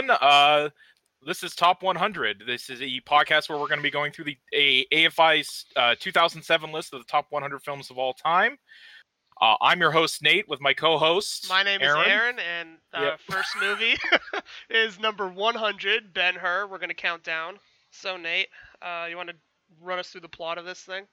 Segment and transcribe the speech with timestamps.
[0.00, 0.18] everyone.
[0.20, 0.70] Uh,
[1.26, 2.44] this is Top 100.
[2.46, 5.94] This is a podcast where we're going to be going through the a, AFI's uh,
[5.98, 8.56] 2007 list of the top 100 films of all time.
[9.42, 11.48] Uh, I'm your host Nate with my co-host.
[11.48, 12.00] My name Aaron.
[12.00, 13.20] is Aaron, and uh, Yep.
[13.30, 13.96] first movie
[14.70, 16.66] is number 100, Ben Hur.
[16.66, 17.58] We're gonna count down.
[17.90, 18.48] So Nate,
[18.82, 19.36] uh, you want to
[19.80, 21.04] run us through the plot of this thing?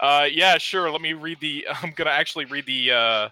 [0.00, 0.88] Uh, yeah, sure.
[0.90, 1.66] Let me read the.
[1.82, 3.28] I'm gonna actually read the uh,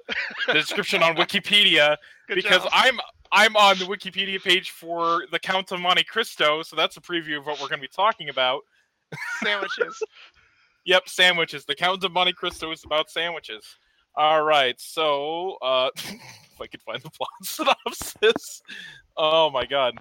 [0.48, 1.96] the description on Wikipedia
[2.28, 2.70] Good because job.
[2.73, 2.98] I'm
[3.32, 7.38] I'm on the Wikipedia page for the Count of Monte Cristo, so that's a preview
[7.38, 8.62] of what we're gonna be talking about.
[9.42, 10.02] sandwiches.
[10.84, 11.64] Yep, sandwiches.
[11.64, 13.64] The Count of Monte Cristo is about sandwiches.
[14.16, 18.62] All right, so uh, if I could find the plot synopsis.
[19.16, 19.95] Oh my god,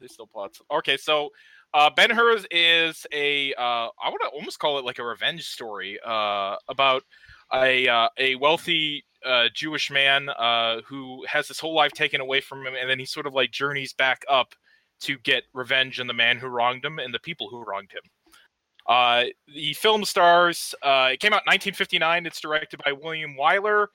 [0.00, 0.60] they still plots.
[0.68, 1.30] Okay, so
[1.72, 5.98] uh, Ben Hur is a uh, I would almost call it like a revenge story
[6.04, 7.04] uh, about
[7.52, 12.40] a uh, a wealthy uh, Jewish man uh, who has his whole life taken away
[12.40, 14.54] from him, and then he sort of like journeys back up
[15.00, 18.02] to get revenge on the man who wronged him and the people who wronged him.
[18.86, 20.74] Uh, the film stars.
[20.82, 22.26] Uh, it came out in 1959.
[22.26, 23.86] It's directed by William Wyler,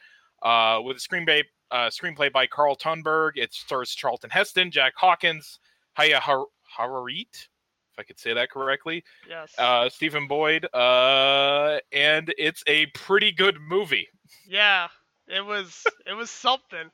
[0.43, 3.31] uh, with a screenplay uh, screenplay by Karl Tunberg.
[3.35, 5.59] It stars Charlton Heston, Jack Hawkins,
[5.93, 9.53] Haya Har- Harareet, if I could say that correctly, Yes.
[9.59, 14.07] uh, Stephen Boyd, uh, and it's a pretty good movie.
[14.47, 14.87] yeah.
[15.29, 15.83] It was.
[16.05, 16.89] It was something.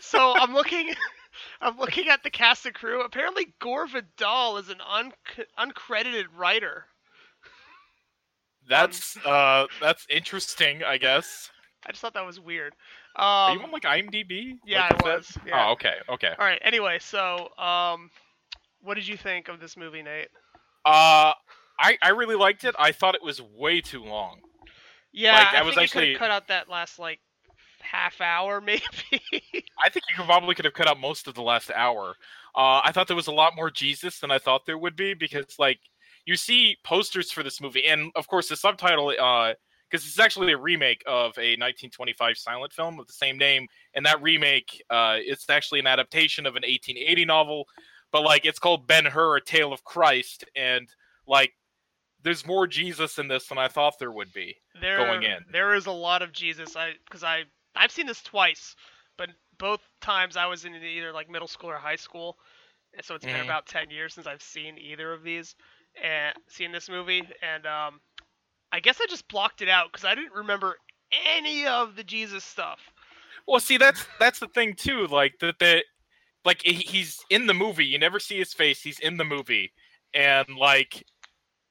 [0.00, 0.92] so I'm looking.
[1.60, 3.02] I'm looking at the cast and crew.
[3.02, 5.12] Apparently, Gore Vidal is an un-
[5.58, 6.84] uncredited writer.
[8.68, 11.50] That's uh, that's interesting, I guess.
[11.86, 12.74] I just thought that was weird.
[13.16, 14.58] Are Um, you on like IMDb?
[14.64, 15.38] yeah, Like, I was.
[15.46, 15.66] Yeah.
[15.68, 16.32] Oh, okay, okay.
[16.38, 16.60] All right.
[16.62, 18.10] Anyway, so um,
[18.82, 20.28] what did you think of this movie, Nate?
[20.84, 21.32] Uh,
[21.78, 22.74] I I really liked it.
[22.78, 24.40] I thought it was way too long.
[25.12, 27.20] Yeah, Like, I I, was think actually- you could have cut out that last like
[27.80, 28.82] half hour, maybe.
[29.12, 32.14] I think you could probably could have cut out most of the last hour.
[32.54, 35.14] Uh, I thought there was a lot more Jesus than I thought there would be
[35.14, 35.78] because, like,
[36.26, 39.54] you see posters for this movie, and of course the subtitle, uh,
[39.90, 44.04] because it's actually a remake of a 1925 silent film of the same name, and
[44.06, 47.64] that remake, uh, it's actually an adaptation of an 1880 novel,
[48.12, 50.86] but like it's called Ben Hur: A Tale of Christ, and
[51.26, 51.52] like
[52.22, 54.56] there's more Jesus in this than I thought there would be.
[54.80, 55.38] there, Going in.
[55.52, 56.76] there is a lot of Jesus.
[56.76, 57.44] I because I
[57.74, 58.74] I've seen this twice,
[59.16, 62.36] but both times I was in either like middle school or high school,
[62.94, 63.44] and so it's been Mhm.
[63.44, 65.54] about ten years since I've seen either of these
[66.02, 68.00] and seen this movie, and um,
[68.72, 70.76] I guess I just blocked it out because I didn't remember
[71.34, 72.78] any of the Jesus stuff.
[73.46, 75.06] Well, see, that's that's the thing too.
[75.08, 75.82] Like that, the
[76.44, 77.84] like he's in the movie.
[77.84, 78.80] You never see his face.
[78.82, 79.72] He's in the movie,
[80.14, 81.04] and like,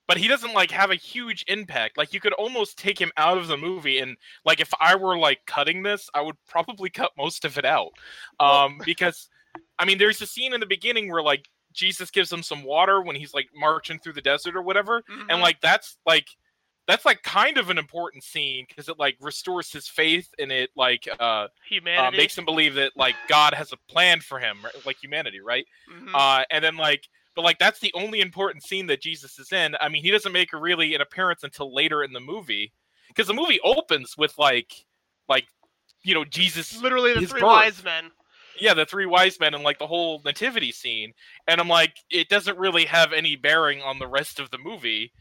[0.10, 1.96] but he doesn't like have a huge impact.
[1.98, 5.16] Like you could almost take him out of the movie, and like if I were
[5.18, 7.92] like cutting this, I would probably cut most of it out,
[8.40, 9.30] Well- um, because
[9.78, 13.02] I mean, there's a scene in the beginning where like Jesus gives him some water
[13.04, 15.42] when he's like marching through the desert or whatever, and Mhm.
[15.42, 16.28] like that's like
[16.88, 20.72] that's like kind of an important scene because it like restores his faith and it
[20.76, 21.48] like uh
[22.00, 24.86] uh, makes him believe that like God has a plan for him, right?
[24.88, 25.68] like humanity, right?
[25.88, 26.10] Mhm.
[26.16, 27.08] Uh, and then like,
[27.40, 29.74] but like that's the only important scene that Jesus is in.
[29.80, 32.74] I mean, he doesn't make a really an appearance until later in the movie
[33.08, 34.74] because the movie opens with like,
[35.30, 35.46] like,
[36.04, 37.48] you know, Jesus, literally the three birth.
[37.48, 38.12] wise men.
[38.60, 41.14] yeah, the three wise men and like the whole nativity scene,
[41.48, 45.14] and I'm like, it doesn't really have any bearing on the rest of the movie.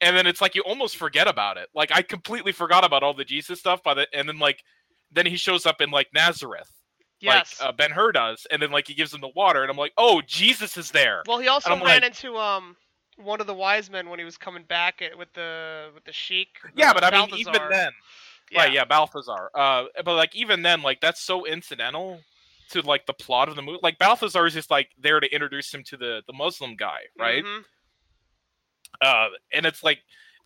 [0.00, 1.70] And then it's like you almost forget about it.
[1.74, 4.62] Like I completely forgot about all the Jesus stuff by the and then like
[5.10, 6.70] then he shows up in like Nazareth
[7.20, 7.60] Yes.
[7.60, 9.76] like uh, Ben Hur does, and then like he gives him the water, and I'm
[9.76, 11.22] like, oh, Jesus is there.
[11.26, 12.76] Well, he also ran like- into um
[13.16, 16.12] one of the wise men when he was coming back at, with the with the
[16.12, 16.48] sheik.
[16.74, 17.68] yeah, but I mean, even Balthazar.
[17.70, 17.92] then,
[18.56, 18.72] right?
[18.72, 19.50] Yeah, Balthazar.
[19.54, 22.20] Uh, but like even then, like that's so incidental
[22.70, 23.80] to like the plot of the movie.
[23.82, 27.44] Like Balthazar is just like there to introduce him to the the Muslim guy, right?
[27.44, 27.64] Mhm.
[29.02, 29.98] Uh, and it's like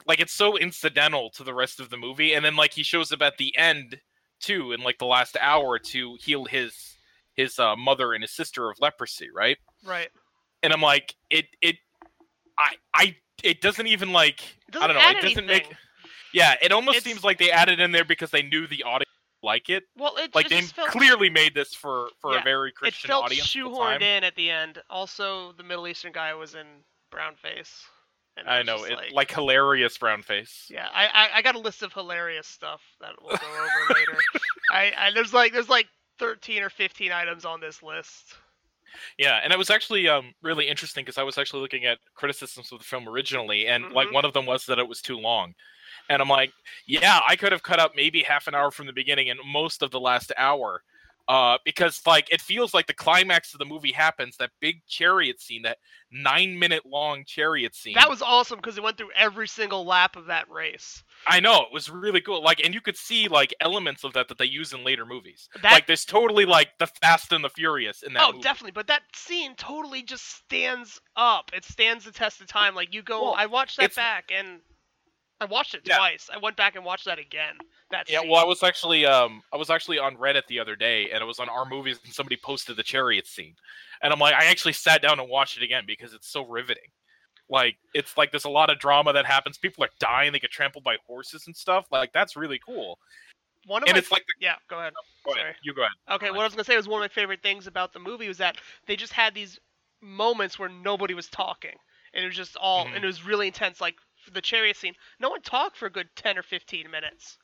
[0.07, 3.13] like it's so incidental to the rest of the movie, and then like he shows
[3.13, 4.01] up at the end
[4.45, 6.97] too, in like the last hour to heal his
[7.35, 9.59] his uh, mother and his sister of leprosy, right?
[9.85, 10.09] Right.
[10.63, 11.77] and I'm like, it it
[12.59, 15.47] I I it doesn't even like I doesn't don't know, it doesn't anything.
[15.47, 15.73] make
[16.33, 19.11] yeah, it almost It's- seems like they added in there because they knew the audience
[19.43, 19.85] like it.
[19.97, 22.75] Well, it, Like it they felt clearly made this for for Yeah, a very it
[22.77, 23.47] Christian felt audience.
[23.47, 24.03] at the shoehorned time.
[24.03, 24.83] in at the end.
[24.89, 26.67] Also, the Middle Eastern guy was in
[27.11, 27.85] brown face.
[28.37, 30.67] And I know it like, like hilarious brown face.
[30.71, 34.19] Yeah, I, I I got a list of hilarious stuff that we'll go over later.
[34.71, 35.87] I, I there's like there's like
[36.19, 38.35] 13 or 15 items on this list.
[39.19, 42.71] Yeah, and it was actually um really interesting because I was actually looking at criticisms
[42.73, 44.15] of the film originally, and like Mhm.
[44.15, 45.55] one of them was that it was too long.
[46.09, 46.53] And I'm like,
[46.87, 49.83] yeah, I could have cut out maybe half an hour from the beginning and most
[49.83, 50.83] of the last hour.
[51.29, 55.41] Uh, because like it feels like the climax of the movie happens that big chariot
[55.41, 55.79] scene that
[56.13, 60.17] nine minute long chariot scene That was awesome because it went through every single lap
[60.17, 61.03] of that race.
[61.27, 64.29] i know it was really cool like and you could see like elements of that
[64.29, 67.49] that they use in later movies That like there's totally like the fast and the
[67.49, 68.43] furious in that oh, movie.
[68.43, 68.73] definitely.
[68.73, 71.51] But that scene totally just stands up.
[71.55, 72.75] It stands the test of time.
[72.75, 74.61] Like you go, Well, I watched that it's- back and
[75.41, 75.97] I watched it Yeah.
[75.97, 76.31] twice.
[76.33, 77.59] I went back and watched that again.
[77.91, 78.31] That Yeah, scene.
[78.31, 81.27] well, I was actually um I was actually on Reddit the other day, and it
[81.27, 83.55] was on our movies, and somebody posted the chariot scene,
[84.03, 86.91] and I'm like, I actually sat down and watched it again because it's so riveting.
[87.49, 89.59] Like, it's like there's a lot of drama that happens.
[89.59, 91.87] People are dying, they get trampled by horses and stuff.
[91.91, 92.99] Like, that's really cool.
[93.67, 94.55] one of and my it's like the, yeah.
[94.69, 94.93] Go ahead.
[95.27, 95.55] go ahead, sorry.
[95.63, 95.93] you go ahead.
[96.11, 98.29] Okay, what I was gonna say was one of my favorite things about the movie
[98.29, 98.57] was that
[98.87, 99.59] they just had these
[100.01, 101.75] moments where nobody was talking,
[102.15, 102.95] and it was just all, Mhm.
[102.97, 103.81] and it was really intense.
[103.81, 107.39] Like for the chariot scene, no one talked for a good ten or fifteen minutes,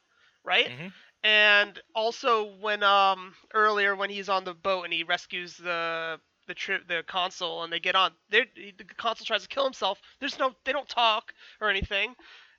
[0.45, 0.71] right?
[0.71, 0.93] Mhm.
[1.23, 6.55] And also when um earlier when he's on the boat and he rescues the the
[6.55, 8.47] trip the consul and they get on, they
[8.77, 10.01] the consul tries to kill himself.
[10.19, 12.15] There's no, they don't talk or anything,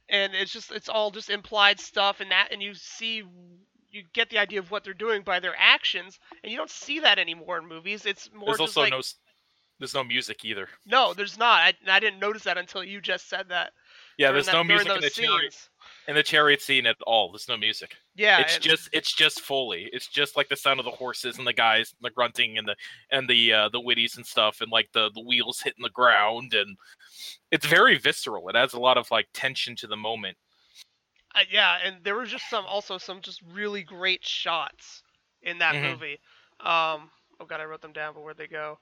[0.10, 3.24] and it's just it's all just implied stuff and that, and you see
[3.90, 7.00] you get the idea of what they're doing by their actions, and you don't see
[7.00, 8.06] that anymore in movies.
[8.06, 9.02] It's more There's also like no
[9.80, 10.70] there's no music either.
[10.86, 11.62] no, there's not.
[11.62, 13.74] I, I didn't notice that until you just said that.
[14.22, 15.68] Yeah, there's that- no music in the chariot
[16.08, 17.32] in the chariot scene at all.
[17.32, 17.96] There's no music.
[18.16, 19.90] Yeah, it's and- just it's just Foley.
[19.94, 22.68] It's just like the sound of the horses and the guys, and the grunting and
[22.68, 22.76] the
[23.12, 26.54] and the uh, the witties and stuff, and like the the wheels hitting the ground,
[26.54, 26.78] and
[27.52, 28.50] it's very visceral.
[28.50, 30.38] It adds a lot of like tension to the moment.
[31.34, 35.04] Uh, yeah, and there was just some also some just really great shots
[35.44, 35.92] in that Mhm.
[35.92, 36.20] movie.
[36.60, 37.10] Um,
[37.40, 38.80] oh god, I wrote them down, but where'd they go?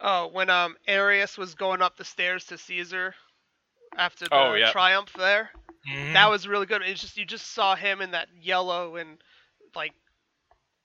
[0.00, 3.14] Oh, when um Arrius was going up the stairs to Caesar
[3.96, 4.72] after the Oh, yeah.
[4.72, 5.50] triumph there,
[5.86, 6.14] Mhm.
[6.14, 6.82] that was really good.
[6.82, 9.22] It's just you just saw him in that yellow and
[9.74, 9.94] like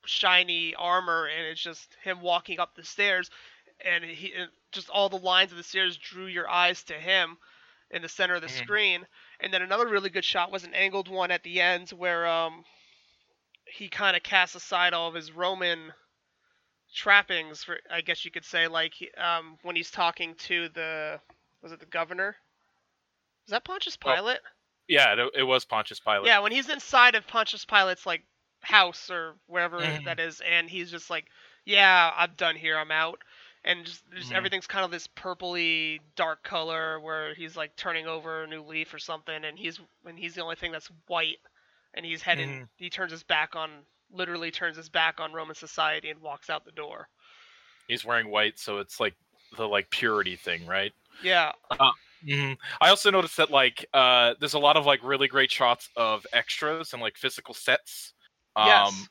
[0.06, 3.30] shiny armor, and it's just him walking up the stairs,
[3.84, 7.38] and he and just all the lines of the stairs drew your eyes to him
[7.92, 8.50] in the center of the Mhm.
[8.50, 9.08] screen.
[9.40, 12.66] And then another really good shot was an angled one at the end where um
[13.66, 15.94] he kind of casts aside all of his Roman
[16.94, 21.22] trappings, for I guess you could say, like um when he's talking to the
[21.62, 22.36] was it the governor?
[23.46, 24.40] Was that Pontius Oh, Pilate?
[24.88, 26.26] yeah, it, it was Pontius Pilate.
[26.28, 28.24] Yeah, when he's inside of Pontius Pilate's like
[28.62, 30.04] house or wherever Mhm.
[30.06, 31.30] that is, and he's just like,
[31.66, 32.78] "Yeah, I'm done here.
[32.78, 33.22] I'm out."
[33.64, 34.36] And just, just Mhm.
[34.36, 38.94] everything's kind of this purpley dark color where he's like turning over a new leaf
[38.94, 41.40] or something, and he's and he's the only thing that's white,
[41.94, 42.62] and he's heading.
[42.62, 42.70] Mhm.
[42.78, 46.66] He turns his back on, literally turns his back on Roman society and walks out
[46.66, 47.08] the door.
[47.88, 49.16] He's wearing white, so it's like
[49.58, 50.94] the like purity thing, right?
[51.20, 51.52] Yeah,
[52.28, 55.90] hmm I also noticed that like uh, there's a lot of like really great shots
[55.96, 58.14] of extras and like physical sets.
[58.56, 59.10] Um, Yes.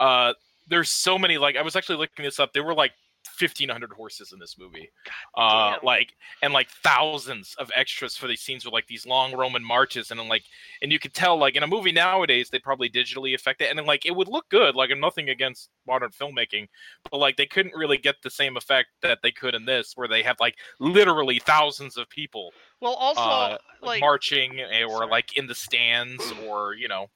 [0.00, 0.34] uh,
[0.68, 1.38] there's so many.
[1.38, 2.52] Like I was actually looking this up.
[2.52, 2.92] There were like
[3.38, 4.90] 1,500 horses in this movie.
[5.36, 9.64] Uh, like and like thousands of extras for these scenes with like these long Roman
[9.64, 10.44] marches and then like
[10.82, 13.78] and you could tell like in a movie nowadays they probably digitally affect it and
[13.78, 14.74] then like it would look good.
[14.74, 16.68] Like I'm nothing against modern filmmaking,
[17.10, 20.08] but like they couldn't really get the same effect that they could in this, where
[20.08, 25.10] they have like literally thousands of people well, also uh, like marching eh, or Sorry.
[25.10, 27.08] like in the stands or you know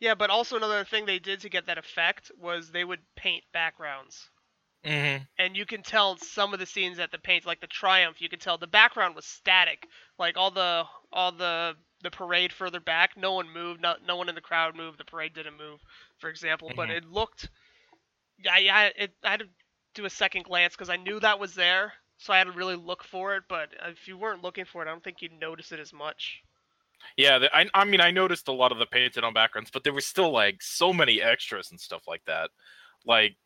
[0.00, 3.42] yeah, but also another thing they did to get that effect was they would paint
[3.52, 4.30] backgrounds.
[4.88, 5.22] Mm-hmm.
[5.38, 8.28] and you can tell some of the scenes at the paint like the triumph you
[8.28, 9.86] can tell the background was static.
[10.18, 14.28] Like all the all the the parade further back no one moved no, no one
[14.28, 15.80] in the crowd moved the parade didn't move
[16.18, 16.70] for example.
[16.74, 16.96] But Mhm.
[16.98, 17.48] it looked
[18.44, 19.48] yeah yeah it, i had to
[19.94, 22.76] do a second glance because i knew that was there so i had to really
[22.76, 23.44] look for it.
[23.48, 26.40] But if you weren't looking for it i don't think you'd notice it as much.
[27.16, 29.84] Yeah the, I, I mean i noticed a lot of the painted on backgrounds but
[29.84, 32.50] there was still like so many extras and stuff like that.
[33.06, 33.36] Like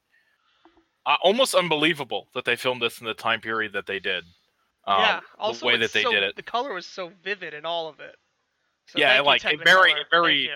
[1.06, 4.24] uh, almost unbelievable that they filmed this in the time period that they did
[4.86, 6.36] um, yeah also the way that they so- did it.
[6.36, 8.16] the color was so vivid in all of it.
[8.86, 10.50] So Yeah, like, it very- Thank very-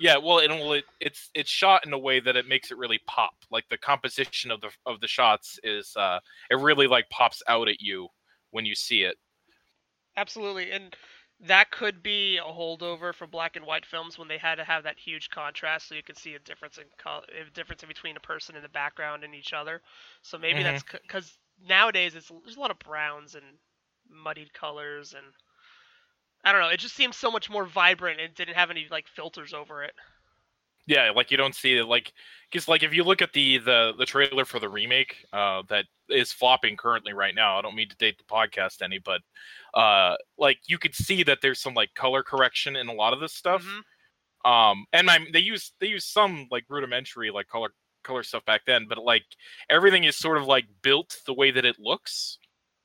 [0.00, 2.78] yeah well it, well, it it's it's shot in a way that it makes it
[2.78, 3.34] really pop.
[3.50, 6.18] Like the composition of the of the shots is uh
[6.50, 8.08] it really like pops out at you
[8.52, 9.16] when you see it.
[10.16, 10.96] Absolutely, and
[11.42, 14.84] that could be a holdover from black and white films when they had to have
[14.84, 18.16] that huge contrast, so you could see a difference in color, a difference in between
[18.16, 19.82] a person in the background and each other.
[20.22, 20.62] So maybe Mhm.
[20.62, 23.58] that's because nowadays it's there's a lot of browns and
[24.08, 25.26] muddied colors, and
[26.44, 26.68] I don't know.
[26.68, 29.94] It just seems so much more vibrant and didn't have any like filters over it.
[30.86, 32.12] Yeah, like you don't see it like
[32.50, 35.86] because like if you look at the the the trailer for the remake uh that
[36.08, 37.58] is flopping currently right now.
[37.58, 39.20] I don't mean to date the podcast any, but
[39.74, 43.20] uh like you could see that there's some like color correction in a lot of
[43.20, 43.64] this stuff.
[43.64, 44.50] Mhm.
[44.50, 47.70] Um and I they use they use some like rudimentary like color
[48.02, 49.24] color stuff back then, but like
[49.70, 52.38] everything is sort of like built the way that it looks.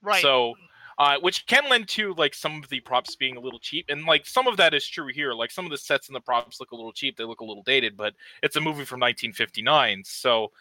[0.04, 0.22] Right.
[0.22, 0.54] So,
[0.98, 4.06] uh, which can lend to like some of the props being a little cheap, and
[4.06, 5.34] like some of that is true here.
[5.34, 7.46] Like some of the sets and the props look a little cheap; they look a
[7.46, 10.04] little dated, but it's a movie from 1959.
[10.06, 10.52] So,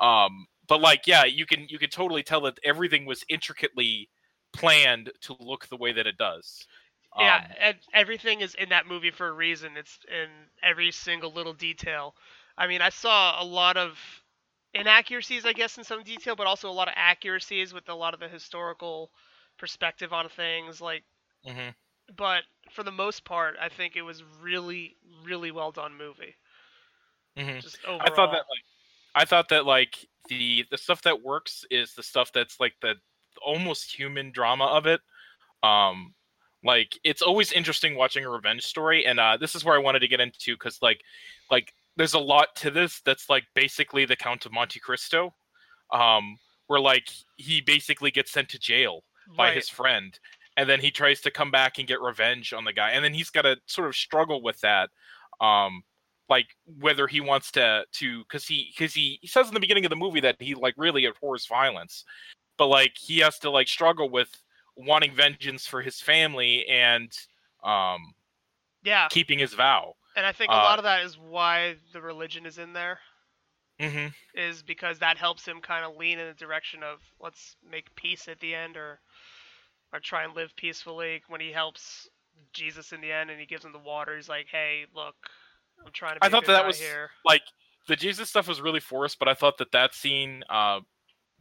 [0.00, 4.10] um, but like yeah, you can you can totally tell that everything was intricately
[4.52, 6.66] planned to look the way that it does.
[7.16, 9.76] yeah, Um, and everything is in that movie for a reason.
[9.76, 10.28] It's in
[10.62, 12.16] every single little detail.
[12.56, 13.98] I mean, I saw a lot of
[14.74, 18.14] inaccuracies, I guess, in some detail, but also a lot of accuracies with a lot
[18.14, 19.12] of the historical
[19.60, 20.80] perspective on things.
[20.80, 21.04] Like,
[21.46, 21.74] mhm.
[22.16, 26.34] but for the most part, I think it was really, really well done movie.
[27.36, 27.62] Mhm.
[27.62, 28.00] Just overall.
[28.02, 28.64] I thought that like
[29.14, 32.94] I thought that like the the stuff that works is the stuff that's like the
[33.44, 35.00] almost human drama of it.
[35.62, 36.14] Um
[36.62, 40.00] like it's always interesting watching a revenge story and uh this is where I wanted
[40.00, 41.02] to get into cuz like
[41.50, 45.34] like there's a lot to this that's like basically the Count of Monte Cristo.
[45.92, 49.04] Um where like he basically gets sent to jail
[49.36, 49.52] by Right.
[49.52, 50.18] his friend
[50.56, 53.14] and then he tries to come back and get revenge on the guy and then
[53.14, 54.90] he's got to sort of struggle with that
[55.40, 55.82] um
[56.28, 59.84] like whether he wants to to because he because he, he says in the beginning
[59.84, 62.04] of the movie that he like really abhors violence
[62.58, 64.42] but like he has to like struggle with
[64.76, 67.12] wanting vengeance for his family and
[67.64, 68.14] um
[68.82, 72.00] Yeah, keeping his vow and I think a uh, lot of that is why the
[72.00, 73.00] religion is in there.
[73.80, 77.94] hmm is because that helps him kind of lean in the direction of let's make
[77.96, 79.00] peace at the end or
[79.92, 82.08] or try and live peacefully when he helps
[82.52, 85.14] Jesus in the end and he gives him the water he's like hey look
[85.84, 87.10] I'm trying to be I thought that guy was- here.
[87.24, 87.42] like
[87.88, 90.80] the jesus stuff was really forced but i thought that that scene uh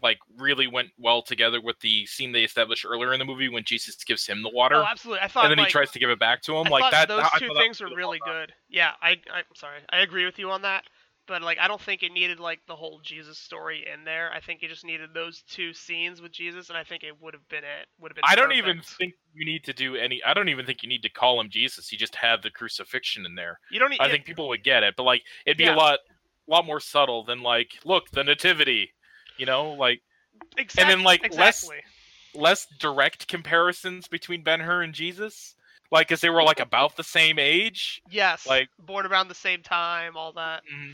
[0.01, 3.63] like really went well together with the scene they established earlier in the movie when
[3.65, 5.21] jesus gives him the water oh absolutely.
[5.21, 6.67] I thought and then like, he tries to give it back to him.
[6.67, 8.53] I like that those two things were really really well good.
[8.69, 9.79] Yeah I I'm sorry.
[9.89, 10.85] I agree with you on that
[11.29, 14.41] but like I don't think it needed like the whole Jesus story in there I
[14.41, 17.47] think it just needed those two scenes with Jesus and I think it would have
[17.47, 20.21] been it would have been I don't even think you need to do any.
[20.25, 21.91] I don't even think you need to call him Jesus.
[21.91, 23.59] You just have the crucifixion in there.
[23.71, 25.75] you don't need I think people would get it, but like it'd be Yeah.
[25.75, 25.99] a lot,
[26.47, 28.91] lot more subtle than like, look, the nativity.
[29.37, 30.01] You know, like
[30.57, 31.77] exactly, and then, like, less- exactly.
[32.35, 35.55] less direct comparisons between Ben Hur and Jesus,
[35.91, 38.01] like because they were like about the same age.
[38.09, 40.63] Yes, Like- born around the same time, all that.
[40.65, 40.93] Mm-hmm.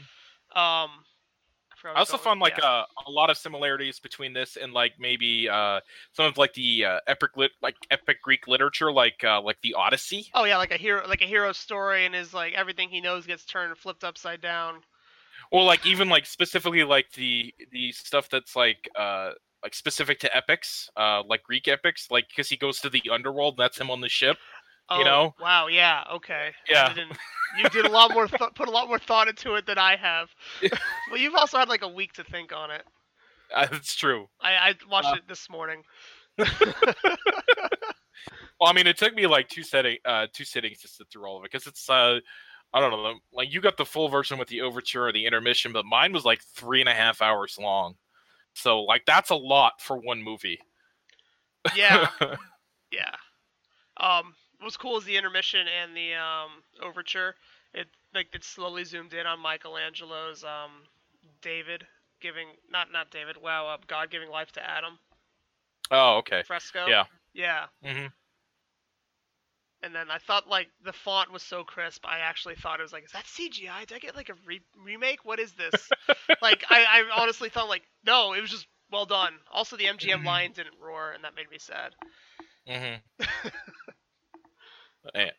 [0.55, 0.89] Um,
[1.85, 2.83] forgot I also found like yeah.
[3.05, 5.81] a, a lot of similarities between this and like maybe uh,
[6.13, 9.73] some of like the uh, epic lit like epic Greek literature, like uh, like the
[9.73, 10.29] Odyssey.
[10.33, 13.25] oh yeah, like a hero, like a hero story, and his like everything he knows
[13.25, 14.81] gets turned flipped upside down.
[15.51, 19.31] or like even like specifically like the the stuff that's like uh
[19.63, 23.55] like specific to epics uh like greek epics like because he goes to the underworld
[23.55, 24.37] and that's him on the ship
[24.89, 25.33] Oh, You know?
[25.39, 25.67] Wow.
[25.67, 26.03] Yeah.
[26.13, 26.53] Okay.
[26.69, 26.93] Yeah.
[26.93, 27.17] didn't-
[27.57, 29.95] you did a lot more, th- put a lot more thought into it than I
[29.95, 30.29] have.
[31.09, 32.83] well, you've also had like a week to think on it.
[33.55, 35.83] uh, that's true I, I watched Uh, it this morning.
[38.59, 41.25] well i mean it took me like two setting uh two sittings to sit through
[41.25, 42.19] all of it because it's uh
[42.73, 45.71] i don't know like you got the full version with the overture or the intermission
[45.71, 47.95] but mine was like three and a half hours long
[48.53, 50.59] so like that's a lot for one movie
[51.75, 52.07] Yeah.
[52.91, 53.15] Yeah.
[53.97, 57.35] Um, what's cool is the intermission and the um overture.
[57.73, 60.83] It like it slowly zoomed in on Michelangelo's um
[61.41, 61.87] David
[62.21, 63.37] giving not not David.
[63.37, 64.99] Wow, uh, God giving life to Adam
[65.91, 66.89] oh okay fresco.
[66.89, 67.05] Yeah.
[67.33, 67.67] Yeah.
[67.83, 68.07] hmm
[69.83, 72.05] And then I thought like the font was so crisp.
[72.05, 73.85] I actually thought it was like, is that CGI?
[73.85, 75.23] Did I get like a re- remake?
[75.25, 75.93] What is this?
[76.41, 79.39] like I, I honestly thought like no, it was just well done.
[79.51, 80.25] Also, the MGM Mhm.
[80.25, 81.95] lion didn't roar, and that made me sad.
[82.67, 83.01] Mm-hmm.
[85.13, 85.31] yeah.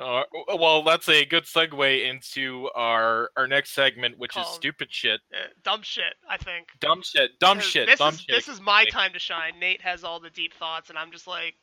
[0.00, 0.22] Uh,
[0.58, 5.48] well, that's a good segue into our our next segment, which is stupid shit, Uh,
[5.62, 6.14] dumb shit.
[6.26, 6.68] I think.
[6.80, 8.34] dumb shit, dumb shit, This dumb is shit.
[8.34, 9.58] this is my time to shine.
[9.60, 11.56] Nate has all the deep thoughts, and I'm just like,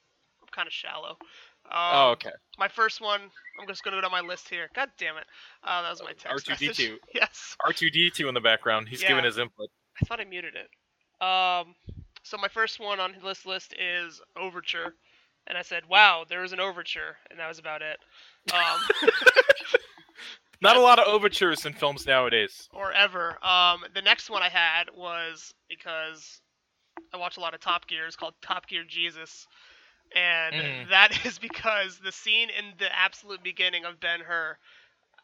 [0.44, 1.18] I'm kind of shallow.
[1.66, 2.30] Um, oh, okay.
[2.60, 3.22] My first one.
[3.60, 4.70] I'm just gonna go down my list here.
[4.76, 5.26] God damn it.
[5.64, 6.68] Uh, that was my text R2D2.
[6.68, 6.92] message.
[7.16, 7.56] Yes.
[7.66, 8.90] R two D two in the background.
[8.90, 9.08] He's Yeah.
[9.10, 9.70] giving his input.
[10.00, 10.70] I thought I muted it.
[11.26, 11.74] Um,
[12.24, 14.94] so my first one on this list is Overture,
[15.48, 18.00] and I said, "Wow, there was an overture," and that was about it.
[18.54, 19.10] Um,
[20.62, 22.68] Not a lot of overtures in films nowadays.
[22.74, 23.38] or ever.
[23.46, 26.42] Um, the next one I had was because
[27.14, 28.06] I watch a lot of Top Gear.
[28.06, 29.48] It's called Top Gear Jesus,
[30.14, 30.90] and Mhm.
[30.90, 34.58] that is because the scene in the absolute beginning of Ben Hur,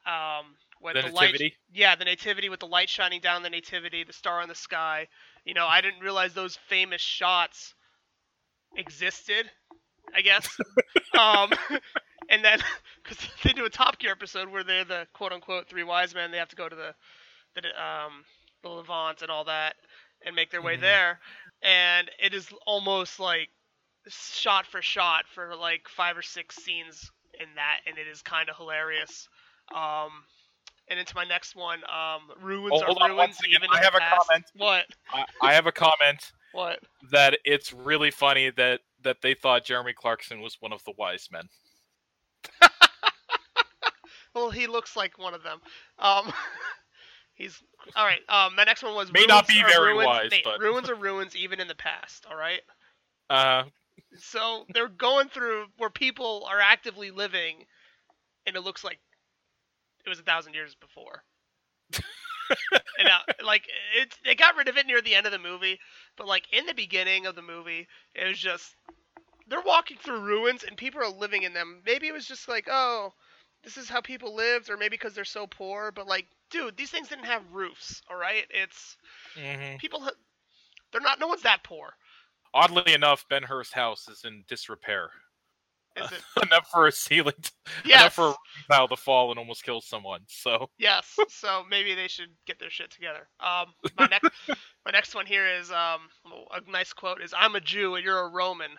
[0.05, 4.03] um, with The the, light, yeah, the nativity with the light shining down the nativity,
[4.03, 5.07] the star in the sky.
[5.45, 7.75] You know, I didn't realize those famous shots
[8.77, 9.51] existed.
[10.15, 10.47] I guess.
[11.19, 11.51] um,
[12.29, 12.59] and then
[13.03, 16.31] because they do a Top Gear episode where they're the quote unquote three wise men.
[16.31, 16.95] They have to go to the
[17.55, 18.25] the um
[18.63, 19.75] the Levant and all that
[20.25, 20.81] and make their way Mhm.
[20.81, 21.19] there,
[21.61, 23.49] and it is almost like
[24.07, 28.49] shot for shot for like five or six scenes in that, and it is kind
[28.49, 29.27] of hilarious.
[29.73, 30.25] Um,
[30.87, 33.53] and into my next one, um, ruins Oh, are hold on ruins second.
[33.53, 34.27] even I have the a past.
[34.27, 34.45] comment.
[34.55, 34.85] What?
[35.13, 36.79] I, I have a comment What?
[37.11, 41.27] that it's really funny that that they thought Jeremy Clarkson was one of the wise
[41.31, 41.49] men.
[44.33, 45.59] Well, he looks like one of them.
[45.97, 46.33] Um,
[47.35, 47.57] he's
[47.95, 48.19] all right.
[48.27, 50.05] Um, my next one was May ruins not be very ruins.
[50.05, 52.25] wise, Nate, but- ruins are ruins even in the past.
[52.29, 52.59] All right.
[53.29, 53.63] Uh,
[54.17, 57.63] So they're going through where people are actively living,
[58.45, 58.99] and it looks like
[60.05, 61.23] it was a thousand years before.
[62.99, 65.79] and uh, like it, they got rid of it near the end of the movie,
[66.17, 68.75] but like in the beginning of the movie, it was just
[69.47, 71.81] they're walking through ruins and people are living in them.
[71.85, 73.13] Maybe it was just like, oh,
[73.63, 75.91] this is how people lived, or maybe because they're so poor.
[75.91, 78.01] But like, dude, these things didn't have roofs.
[78.09, 78.97] All right, it's
[79.37, 79.77] mhm.
[79.79, 80.07] people.
[80.91, 81.19] They're not.
[81.19, 81.93] No one's that poor.
[82.53, 85.09] Oddly enough, Ben Hur's house is in disrepair.
[85.95, 86.21] Is it?
[86.43, 87.51] enough for a ceiling, to,
[87.85, 88.01] Yes.
[88.01, 88.35] enough for a
[88.73, 90.21] tile to fall and almost kill someone.
[90.27, 93.27] So Yes, so maybe they should get their shit together.
[93.39, 94.29] Um, my next,
[94.85, 96.01] my next one here is um,
[96.53, 98.71] a nice quote is "I'm a Jew and you're a Roman."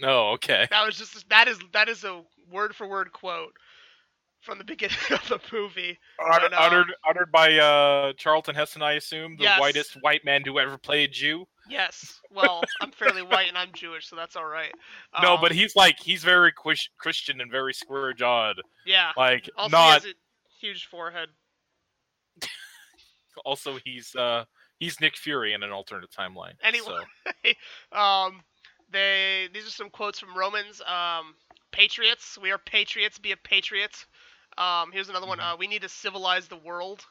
[0.00, 0.66] no, okay.
[0.70, 3.52] That was just that is that is a word for word quote
[4.40, 5.98] from the beginning of the movie.
[6.32, 9.60] Uttered, And, um, uttered, uttered by uh, Charlton Heston, I assume, the Yes.
[9.60, 11.46] whitest white man to ever play a Jew.
[11.68, 14.72] Yes, well, I'm fairly white and I'm Jewish, so that's all right.
[15.22, 18.60] no, Um, but he's like he's very quis- Christian and very square jawed.
[18.84, 19.12] yeah.
[19.16, 19.86] Like Also, not.
[19.86, 20.14] he has a
[20.60, 21.28] huge forehead.
[23.44, 24.44] Also, he's uh
[24.78, 26.52] he's Nick Fury in an alternate timeline.
[26.62, 26.86] Anyway.
[27.44, 27.52] so.
[27.98, 28.42] Um,
[28.90, 30.80] they these are some quotes from Romans.
[30.82, 31.34] Um,
[31.70, 33.18] patriots, we are patriots.
[33.18, 34.04] Be a patriot.
[34.58, 35.38] Um, here's another one.
[35.38, 35.54] Mhm.
[35.54, 37.04] Uh, we need to civilize the world.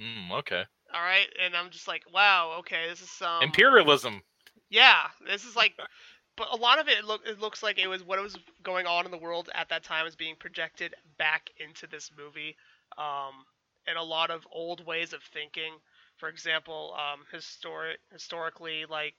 [0.00, 0.64] Mm, okay.
[0.96, 4.22] All right, and I'm just like, wow, okay, this is some Imperialism.
[4.70, 5.74] Yeah, this is like,
[6.36, 9.04] but a lot of it look it looks like it was what was going on
[9.06, 12.56] in the world at that time is being projected back into this movie,
[12.98, 13.46] um,
[13.86, 15.74] and a lot of old ways of thinking.
[16.16, 19.14] For example, um, historic historically, like,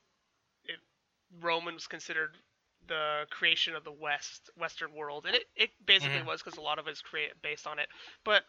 [0.64, 0.80] it,
[1.40, 2.36] Roman was considered
[2.88, 6.26] the creation of the West Western world, and it, it basically Mhm.
[6.26, 7.88] was because a lot of it is created based on it.
[8.24, 8.44] But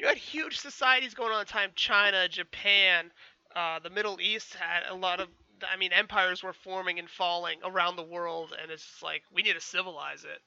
[0.00, 1.70] you had huge societies going on at the time.
[1.74, 3.12] China, Japan,
[3.54, 5.28] uh, the Middle East had a lot of.
[5.70, 9.42] I mean, empires were forming and falling around the world, and it's just like we
[9.42, 10.40] need to civilize it.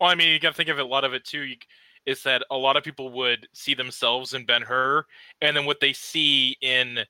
[0.00, 1.40] Well, I mean, you got to think of it, a lot of it too.
[1.40, 1.56] You,
[2.06, 5.04] is that a lot of people would see themselves in Ben Hur,
[5.40, 7.00] and then what they see in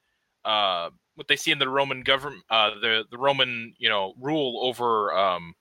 [0.47, 4.61] uh, what they see in the Roman government, uh, the the Roman you know rule
[4.63, 5.55] over um,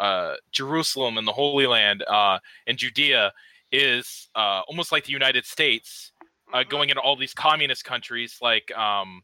[0.00, 3.32] uh, Jerusalem and the Holy Land uh, and Judea
[3.72, 6.12] is uh, almost like the United States
[6.52, 6.68] uh, Mhm.
[6.68, 9.22] going into all these communist countries, like um,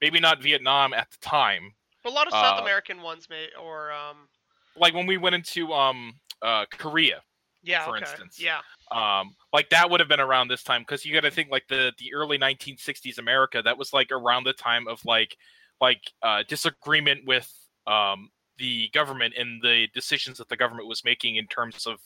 [0.00, 3.52] maybe not Vietnam at the time, But a lot of South uh, American ones may,
[3.54, 4.28] or um,
[4.76, 7.22] like when we went into um, uh, Korea.
[7.62, 7.98] yeah, for okay.
[7.98, 8.38] instance.
[8.38, 11.50] yeah, um like that would have been around this time because you got to think
[11.50, 15.36] like the the early 1960s america that was like around the time of like
[15.80, 17.52] like uh disagreement with
[17.86, 22.00] um the government and the decisions that the government was making in terms of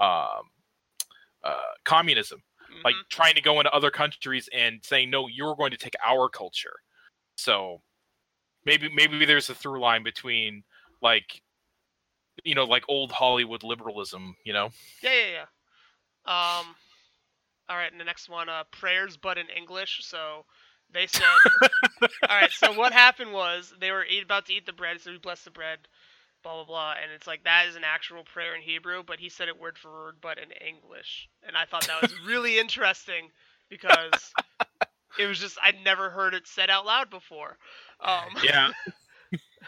[0.00, 0.50] um
[1.44, 2.42] uh communism
[2.84, 3.08] like mhm.
[3.08, 6.76] trying to go into other countries and saying no you're going to take our culture
[7.36, 7.80] so
[8.64, 10.62] maybe maybe there's a through line between
[11.02, 11.42] like
[12.44, 14.70] you know like old hollywood liberalism you know
[15.02, 15.46] yeah, yeah, yeah.
[16.26, 16.76] Um,
[17.68, 20.00] all right, and the next one, uh, prayers, but in English.
[20.02, 20.44] So
[20.92, 21.22] they said,
[22.02, 22.50] all right.
[22.50, 25.42] So what happened was they were eat, about to eat the bread, so we bless
[25.42, 25.78] the bread,
[26.42, 29.28] blah blah blah, and it's like that is an actual prayer in Hebrew, but he
[29.28, 33.28] said it word for word, but in English, and I thought that was really interesting
[33.68, 34.32] because
[35.18, 37.56] it was just I'd never heard it said out loud before.
[38.00, 38.70] Um, yeah.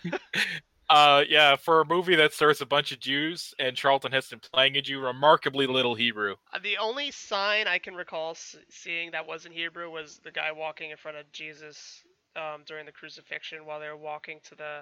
[0.90, 4.76] uh, yeah, for a movie that stars a bunch of Jews and Charlton Heston playing
[4.76, 6.36] a Jew, remarkably little Hebrew.
[6.52, 8.36] Uh, The only sign I can recall
[8.70, 12.02] seeing that was in Hebrew was the guy walking in front of Jesus
[12.36, 14.80] um, during the crucifixion while they were walking to the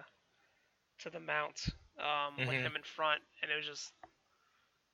[1.01, 2.65] to the mount um, with Mhm.
[2.65, 3.93] him in front, and it was just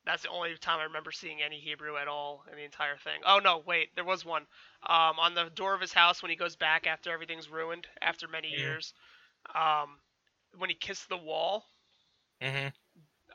[0.04, 3.20] that's the only time I remember seeing any Hebrew at all in the entire thing.
[3.24, 4.42] Oh no, wait, there was one
[4.82, 8.26] um, on the door of his house when he goes back after everything's ruined after
[8.28, 8.56] many Mhm.
[8.56, 8.94] years.
[9.54, 9.98] Um,
[10.56, 11.64] when he kissed the wall,
[12.40, 12.68] Mm-hmm.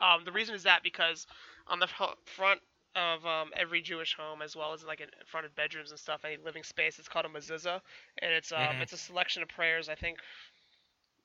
[0.00, 1.26] um, the reason is that because
[1.66, 1.88] on the
[2.24, 2.60] front
[2.94, 6.24] of um, every Jewish home, as well as like in front of bedrooms and stuff,
[6.24, 7.80] any living space, it's called a mezuzah,
[8.18, 8.82] and it's um, Mhm.
[8.82, 9.88] it's a selection of prayers.
[9.88, 10.18] I think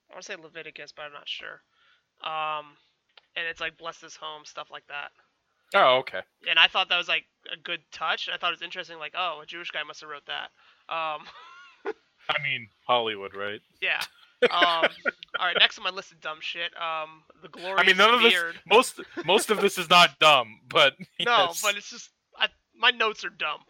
[0.10, 1.64] I want to say Leviticus, but I'm not sure.
[2.24, 2.66] Um,
[3.36, 5.10] and it's like bless this home, stuff like that.
[5.76, 6.22] Oh, okay.
[6.50, 8.30] and I thought that was like a good touch.
[8.34, 9.00] I thought it was interesting.
[9.00, 10.50] Like, oh, a Jewish guy must have wrote that.
[10.88, 11.26] Um,
[12.30, 13.62] I mean Hollywood, right?
[13.82, 14.02] yeah.
[14.44, 14.52] Um,
[15.40, 16.72] all right, next on my list of dumb shit.
[16.80, 17.80] Um, the glory.
[17.80, 18.54] I mean, none of this- beard.
[18.68, 21.62] Most most of this is not dumb, but No, yes.
[21.64, 23.62] but it's just I, my notes are dumb.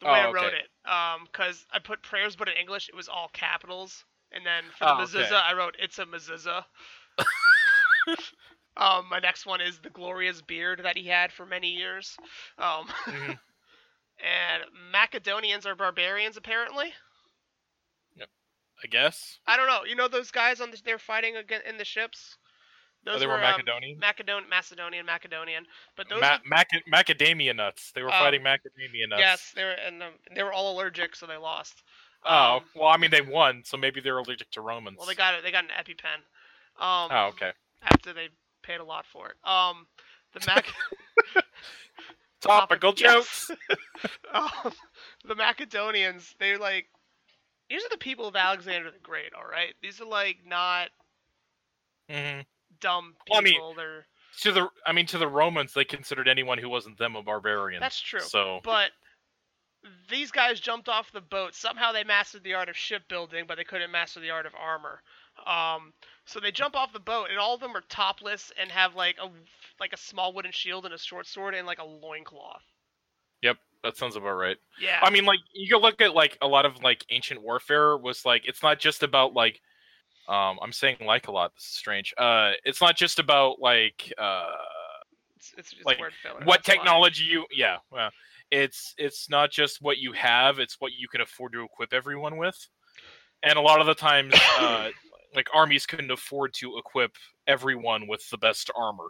[0.00, 0.56] The way Oh, I wrote okay.
[0.56, 0.90] it.
[0.90, 4.86] Um, because I put prayers, but in English it was all capitals, and then for
[4.86, 5.34] the Oh, okay.
[5.36, 6.64] I wrote it's a mezuzah.
[8.76, 12.16] um, my next one is the glorious beard that he had for many years.
[12.58, 13.38] Um, Mhm.
[14.24, 16.92] and Macedonians are barbarians apparently.
[18.16, 18.28] Yep.
[18.84, 19.84] I guess I don't know.
[19.84, 22.36] You know those guys on the, they're fighting again in the ships.
[23.04, 23.98] Those oh, they were, um, Macedonian.
[24.00, 25.64] Macedon- Macedonian, Macedonian.
[25.96, 27.92] But those Ma- maca- macadamia nuts.
[27.94, 28.18] They were Oh.
[28.18, 29.20] fighting macadamia nuts.
[29.20, 31.82] yes, they were and um, they were all allergic, so they lost.
[32.24, 34.98] Oh Um, well, I mean they won, so maybe they're allergic to Romans.
[34.98, 35.44] Well, they got it.
[35.44, 36.16] They got an EpiPen.
[36.82, 37.52] Um, Oh, okay.
[37.82, 38.28] After they
[38.62, 39.36] paid a lot for it.
[39.48, 39.86] Um,
[40.34, 40.66] the Mac.
[42.40, 43.50] Topical jokes.
[44.32, 44.72] um,
[45.26, 46.34] the Macedonians.
[46.38, 46.86] They're like.
[47.68, 49.32] These are the people of Alexander the Great.
[49.34, 49.74] All right.
[49.82, 50.88] These are like not
[52.08, 52.40] hmm
[52.80, 53.68] dumb Well, I people.
[53.68, 54.06] mean- They're.
[54.42, 57.80] To the, I mean, to the Romans, they considered anyone who wasn't them a barbarian.
[57.80, 58.20] That's true.
[58.20, 58.90] So But
[60.08, 61.56] these guys jumped off the boat.
[61.56, 65.02] Somehow they mastered the art of shipbuilding, but they couldn't master the art of armor.
[65.44, 65.92] Um,
[66.28, 69.16] so they jump off the boat, and all of them are topless and have like
[69.22, 69.28] a
[69.80, 72.62] like a small wooden shield and a short sword and like a loincloth.
[73.42, 74.58] Yep, that sounds about right.
[74.80, 74.98] Yeah.
[75.02, 78.26] I mean, like you can look at like a lot of like ancient warfare was
[78.26, 79.60] like it's not just about like
[80.28, 81.54] um I'm saying like a lot.
[81.54, 82.12] This is strange.
[82.18, 84.50] Uh, it's not just about like uh
[85.36, 85.98] it's, it's, it's like,
[86.44, 88.10] what technology you yeah well
[88.50, 92.36] it's it's not just what you have it's what you can afford to equip everyone
[92.38, 92.66] with
[93.44, 94.88] and a lot of the times uh
[95.34, 99.08] like armies couldn't afford to equip everyone with the best armor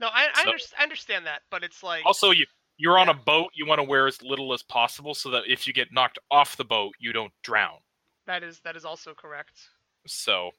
[0.00, 2.46] No, I I, So- underst- I understand that, but it's like also you
[2.78, 5.66] you're on a boat you want to wear as little as possible so that if
[5.66, 7.78] you get knocked off the boat you don't drown
[8.26, 9.58] that is that is also correct.
[10.06, 10.50] so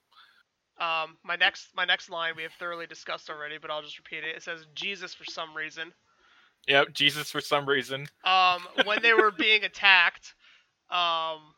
[0.80, 4.24] Um, my next my next line we have thoroughly discussed already, but I'll just repeat
[4.24, 4.36] it.
[4.36, 5.92] It says Jesus for some reason.
[6.68, 10.34] yeah jesus for some reason um, when they were being attacked,
[10.90, 11.54] um,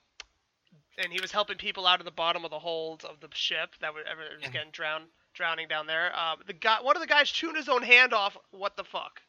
[0.99, 3.75] and he was helping people out of the bottom of the hold of the ship
[3.81, 4.53] that were ever was Mhm.
[4.53, 6.17] getting drowned, drowning down there.
[6.17, 8.37] Um, the guy, one of the guys chewed his own hand off.
[8.51, 9.21] What the fuck?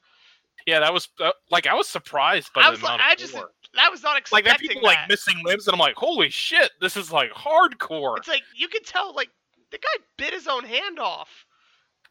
[0.66, 3.06] yeah that was uh, like i was surprised by I the was like, amount of
[3.06, 3.50] I just, gore.
[3.78, 6.70] I was not like that expecting people like missing limbs and i'm like holy shit
[6.82, 9.30] this is like hardcore It's like you could tell, like
[9.70, 11.46] the guy bit his own hand off.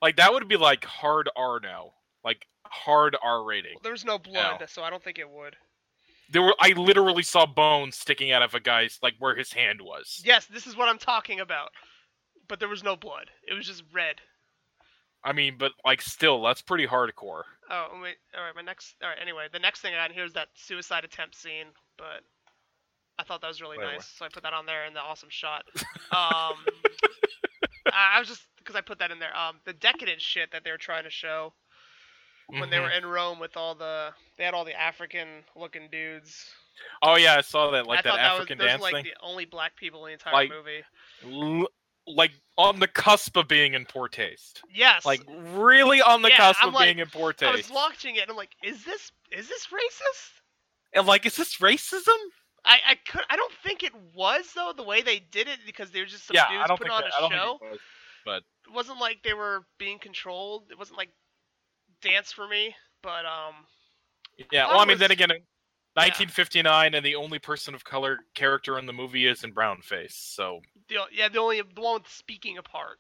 [0.01, 1.91] Like that would be like hard R now,
[2.23, 3.77] like hard R rating.
[3.83, 5.55] There was no blood, so I don't think it would.
[6.31, 9.81] There were I literally saw bones sticking out of a guy's like where his hand
[9.81, 10.21] was.
[10.23, 11.69] Yes, this is what I'm talking about.
[12.47, 13.29] But there was no blood.
[13.47, 14.15] It was just red.
[15.23, 17.43] I mean, but like still, that's pretty hardcore.
[17.69, 18.55] Oh wait, all right.
[18.55, 19.17] My next, all right.
[19.21, 22.23] Anyway, the next thing I got in here is that suicide attempt scene, but
[23.19, 25.29] I thought that was really nice, so I put that on there in the awesome
[25.29, 25.63] shot.
[26.11, 26.55] Um,
[27.91, 29.35] I, I was just because I put that in there.
[29.37, 31.53] Um, the decadent shit that they were trying to show
[32.49, 32.81] when they Mhm.
[32.83, 36.51] were in Rome with all the, they had all the African-looking dudes.
[37.01, 39.03] Oh yeah, I saw that like I that African that was those dance like thing,
[39.13, 40.83] the only black people in the entire Like, movie.
[41.25, 41.67] L-
[42.07, 44.61] like on the cusp of being in poor taste.
[44.73, 45.05] Yes.
[45.05, 47.51] Like really on the Yeah, cusp I'm of like- being in poor taste.
[47.51, 50.29] I was watching it and I'm like, is this is this racist?
[50.93, 52.17] And like, is this racism?
[52.65, 55.91] I I could I don't think it was though the way they did it because
[55.91, 57.57] they were just some yeah, dudes putting on that, I a don't show.
[57.59, 57.79] think it was.
[58.25, 60.71] but It wasn't like they were being controlled.
[60.71, 61.11] It wasn't like
[62.01, 62.75] dance for me.
[63.01, 63.55] But um,
[64.51, 68.85] Yeah, well, I mean, then again, 1959, and the only person of color character in
[68.85, 70.15] the movie is in brown face.
[70.15, 72.99] So, the yeah the only the one with speaking apart.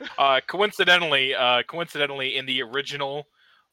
[0.18, 3.24] uh, coincidentally, uh, coincidentally, in the original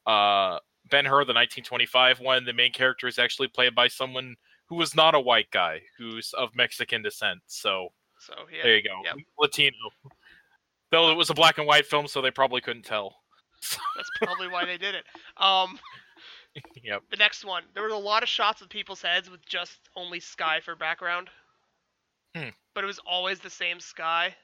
[0.06, 0.58] uh,
[0.90, 4.94] Ben Hur, the 1925 one, the main character is actually played by someone who was
[4.94, 7.40] not a white guy, who's of Mexican descent.
[7.46, 7.88] So
[8.20, 9.16] So yeah, there you go, yep.
[9.38, 9.76] Latino.
[10.90, 13.21] Though it was a black and white film, so they probably couldn't tell.
[13.96, 15.04] that's probably why they did it.
[15.36, 15.78] Um,
[16.82, 17.02] yep.
[17.10, 20.20] the next one, there were a lot of shots of people's heads with just only
[20.20, 21.28] sky for background.
[22.34, 22.50] Hmm.
[22.74, 24.34] But it was always the same sky.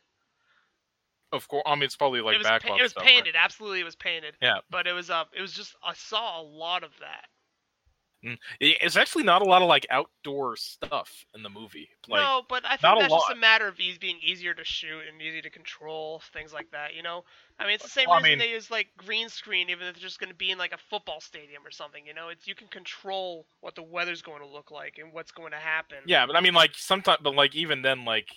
[1.31, 3.17] Of course, I mean it's probably like it was pa- it was stuff, right?
[3.17, 3.35] painted.
[3.37, 4.35] Absolutely, it was painted.
[4.41, 4.59] Yeah.
[4.71, 7.27] But it was uh, it was just I saw a lot of that.
[8.23, 11.89] It- It's actually not a lot of like outdoor stuff in the movie.
[12.09, 14.65] Like, no, but I think a that's just a matter of ease being easier to
[14.65, 16.95] shoot and easy to control, things like that.
[16.95, 17.25] You know,
[17.59, 19.87] I mean, it's the same Well, I reason mean- they use like green screen, even
[19.87, 22.05] if it's just going to be in like a football stadium or something.
[22.07, 25.31] You know, it's you can control what the weather's going to look like and what's
[25.31, 25.99] going to happen.
[26.07, 28.29] Yeah, but I mean, like sometimes, but like even then, like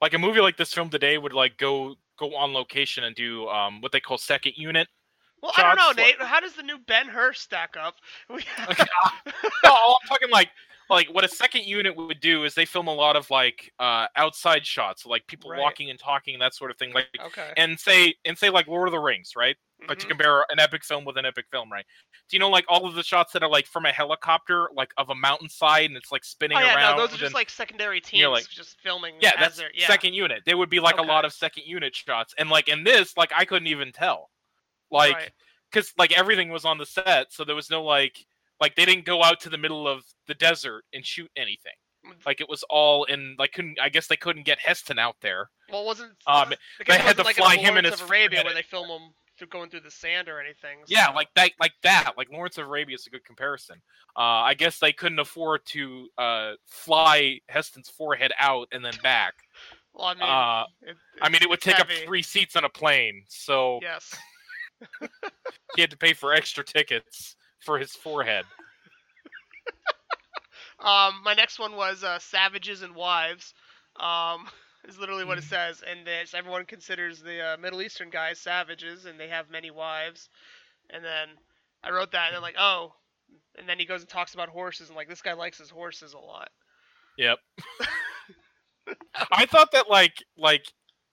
[0.00, 3.48] like a movie like this film today would like go go on location and do
[3.48, 4.86] um what they call second unit.
[5.44, 6.22] Well, I don't know, shots, Nate.
[6.22, 7.96] How does the new Ben Hur stack up?
[8.30, 8.84] Okay,
[9.62, 10.48] no, all I'm talking like
[10.90, 14.06] like what a second unit would do is they film a lot of like uh
[14.16, 15.60] outside shots, like people Right.
[15.60, 16.92] walking and talking and that sort of thing.
[16.94, 17.52] Like okay.
[17.58, 19.56] and say and say like Lord of the Rings, right?
[19.86, 21.84] Like to compare an epic film with an epic film, right?
[22.30, 24.92] Do you know like all of the shots that are like from a helicopter, like
[24.96, 26.96] of a mountainside, and it's like spinning Oh yeah, around?
[26.96, 29.14] no, those are just and- like secondary teams you're like- just filming.
[29.20, 29.86] yeah, as that's yeah.
[29.86, 30.42] second unit.
[30.46, 33.30] They would be like a lot of second unit shots, and like in this, like
[33.36, 34.30] I couldn't even tell,
[34.94, 35.30] like Right.
[35.70, 38.24] because like everything was on the set, so there was no like
[38.60, 41.72] like they didn't go out to the middle of the desert and shoot anything.
[42.06, 42.24] Mm.
[42.24, 45.50] Like it was all in like couldn't I guess they couldn't get Heston out there.
[45.70, 46.52] Well, wasn't Um,
[46.86, 49.48] they had to like fly in him Lawrence his Arabia where they film them through
[49.48, 50.78] going through the sand or anything.
[50.86, 52.12] Yeah, like that like that.
[52.16, 53.82] Like Lawrence of Arabia is a good comparison.
[54.16, 59.34] Uh I guess they couldn't afford to uh fly Heston's forehead out and then back.
[59.96, 62.68] Well, I mean, uh, it, I mean it would take up three seats on a
[62.68, 64.12] plane, so Yes.
[65.74, 68.46] He had to pay for extra tickets for his forehead.
[70.78, 73.54] Um, my next one was uh, Savages and Wives.
[73.96, 74.48] Um,
[74.88, 75.48] is literally what it Mhm.
[75.48, 79.70] says, and this everyone considers the uh, Middle Eastern guys savages, and they have many
[79.70, 80.28] wives.
[80.90, 81.28] And then
[81.82, 82.94] I wrote that, and then like, oh,
[83.56, 86.12] and then he goes and talks about horses, and like this guy likes his horses
[86.14, 86.50] a lot.
[87.16, 87.38] Yep.
[89.32, 90.66] I thought that like like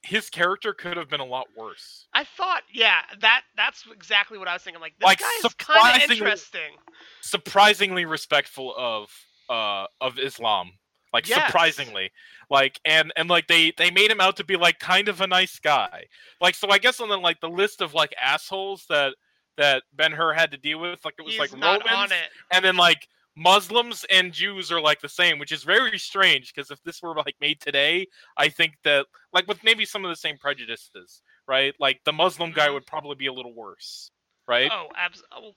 [0.04, 2.08] his character could have been a lot worse.
[2.14, 4.82] I thought, yeah, that that's exactly what I was thinking.
[4.82, 6.78] Like this Like, guy is kind of interesting.
[7.22, 9.12] Surprisingly respectful of
[9.50, 10.72] uh of Islam.
[11.14, 11.46] Like Yes.
[11.46, 12.12] surprisingly.
[12.50, 15.28] Like and and like they they made him out to be like kind of a
[15.28, 16.06] nice guy.
[16.40, 19.16] Like so I guess on the like the list of like assholes that
[19.58, 22.14] that Ben Hur had to deal with like it was He's like Romans
[22.52, 26.70] and then like Muslims and Jews are like the same, which is very strange because
[26.72, 30.16] if this were like made today, I think that like with maybe some of the
[30.16, 31.74] same prejudices, right?
[31.80, 32.74] Like the Muslim guy Mhm.
[32.74, 34.12] would probably be a little worse,
[34.48, 34.70] right?
[34.72, 35.54] Oh, abs- oh,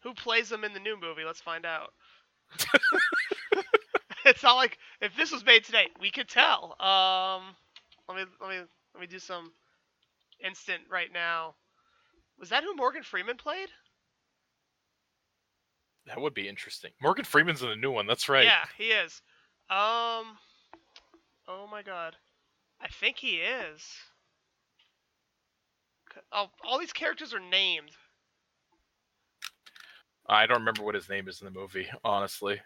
[0.00, 1.24] who plays him in the new movie?
[1.24, 1.92] Let's find out.
[4.24, 6.80] it's not like if this was made today, we could tell.
[6.80, 7.56] Um,
[8.08, 9.52] let me let me let me do some
[10.44, 11.54] instant right now.
[12.38, 13.68] Was that who Morgan Freeman played?
[16.06, 16.90] That would be interesting.
[17.00, 18.06] Morgan Freeman's in the new one.
[18.06, 18.44] That's right.
[18.44, 19.22] Yeah, he is.
[19.70, 20.36] Um,
[21.48, 22.16] oh my god,
[22.80, 23.82] I think he is.
[26.32, 27.92] Oh, all these characters are named.
[30.28, 32.60] I don't remember what his name is in the movie, honestly.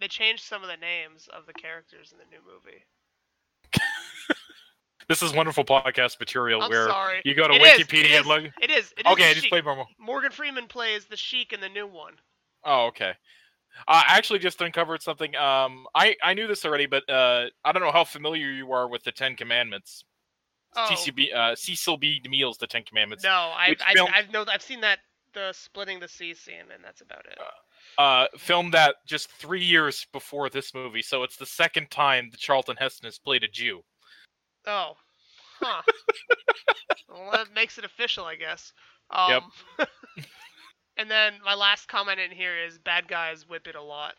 [0.00, 2.84] They changed some of the names of the characters in the new movie.
[5.08, 7.22] This is wonderful podcast material I'm where sorry.
[7.24, 8.44] you go to It Wikipedia is, and look.
[8.60, 8.92] It is.
[8.96, 9.86] It is Okay, I just played more.
[9.98, 12.14] Morgan Freeman plays the Sheik in the new one.
[12.64, 13.12] Oh, okay.
[13.88, 15.34] Uh, I actually just uncovered something.
[15.34, 18.86] Um, I I knew this already, but uh, I don't know how familiar you are
[18.88, 20.04] with the Ten Commandments.
[20.76, 22.20] Oh TCB, uh, Cecil B.
[22.24, 23.24] DeMille's The Ten Commandments.
[23.24, 25.00] no, I I film- I've know I've seen that
[25.34, 27.38] the splitting the sea scene, and that's about it.
[27.98, 32.38] Uh, filmed that just three years before this movie, so it's the second time that
[32.40, 33.82] Charlton Heston has played a Jew.
[34.66, 34.92] Oh,
[35.60, 35.82] huh.
[37.08, 38.72] well, that makes it official, I guess.
[39.10, 39.42] Um,
[39.78, 39.88] Yep.
[40.96, 44.14] and then my last comment in here is bad guys whip it a lot.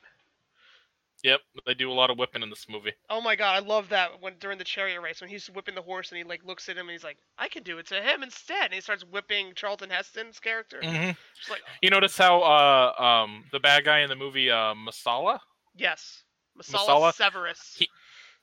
[1.24, 2.92] Yep, they do a lot of whipping in this movie.
[3.10, 5.82] Oh my god, I love that when during the chariot race when he's whipping the
[5.82, 8.02] horse and he like looks at him and he's like, I can do it to
[8.02, 10.82] him instead, and he starts whipping Charlton Heston's character.
[10.84, 11.12] Mm-hmm.
[11.38, 15.40] Just like, You notice how uh, um, the bad guy in the movie uh, Messala?
[15.78, 16.24] yes,
[16.62, 17.76] Messala, Messala, Severus.
[17.78, 17.90] he-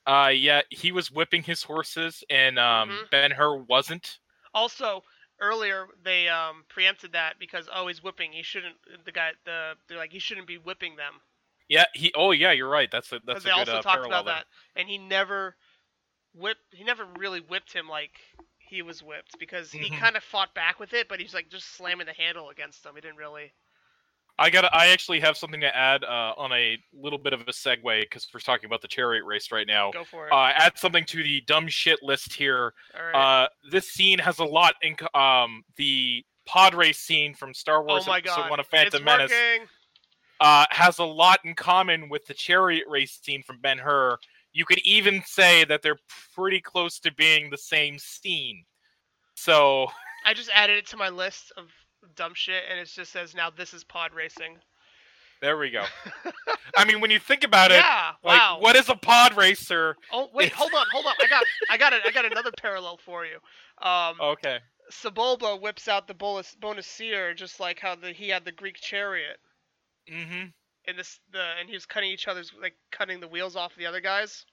[0.06, 3.10] Uh, yeah, he was whipping his horses, and um, Mhm.
[3.10, 4.18] Ben Hur wasn't.
[4.54, 5.02] Also,
[5.40, 8.76] earlier they um, preempted that because oh he's whipping, he shouldn't.
[9.04, 11.22] The guy, the they're like he shouldn't be whipping them.
[11.68, 12.12] Yeah, he.
[12.16, 12.90] Oh, yeah, you're right.
[12.90, 14.42] That's a that's a they good also uh, talked about there.
[14.42, 15.56] that, and he never
[16.34, 16.74] whipped.
[16.74, 18.20] He never really whipped him like
[18.58, 19.92] he was whipped because he Mhm.
[19.92, 22.94] kind of fought back with it, but he's like just slamming the handle against him.
[22.96, 23.54] He didn't really.
[24.40, 24.74] I got.
[24.74, 28.26] I actually have something to add uh, on a little bit of a segue because
[28.32, 29.90] we're talking about the chariot race right now.
[29.92, 30.32] Go for it.
[30.32, 32.72] Uh, add something to the dumb shit list here.
[32.94, 33.42] Right.
[33.44, 38.04] Uh, this scene has a lot in um the pod race scene from Star Wars
[38.06, 38.50] oh my Episode god.
[38.50, 39.30] One of Phantom it's Menace.
[39.30, 39.66] working.
[40.40, 44.16] uh, has a lot in common with the chariot race scene from Ben Hur.
[44.52, 45.98] You could even say that they're
[46.34, 48.64] pretty close to being the same scene.
[49.34, 49.86] So
[50.24, 51.66] I just added it to my list of
[52.16, 54.58] dumb shit, and it just says now this is pod racing.
[55.40, 55.84] there we go.
[56.76, 58.12] I mean, when you think about it, yeah.
[58.22, 58.58] like wow.
[58.60, 59.96] what is a pod racer?
[60.12, 61.14] Oh wait, hold on, hold on.
[61.22, 62.02] I got, I got it.
[62.06, 63.36] I got another parallel for you.
[63.86, 64.58] Um, Okay.
[64.90, 68.74] Sebulba whips out the bonus bonus seer just like how the he had the Greek
[68.74, 69.38] chariot
[70.10, 70.46] Mm-hmm.
[70.86, 73.86] And this the and he was cutting each other's like cutting the wheels off the
[73.86, 74.44] other guys.